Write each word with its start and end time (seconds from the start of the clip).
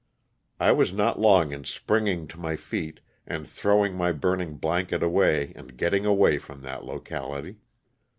I 0.59 0.71
was 0.71 0.91
not 0.91 1.19
long 1.19 1.51
in 1.51 1.63
springing 1.63 2.25
to 2.29 2.39
my 2.39 2.55
feet 2.55 3.01
and 3.27 3.47
throwing 3.47 3.93
my 3.95 4.11
burning 4.11 4.55
blanket 4.55 5.03
away 5.03 5.53
and 5.55 5.77
getting 5.77 6.07
away 6.07 6.39
from 6.39 6.63
that 6.63 6.83
locality. 6.83 7.57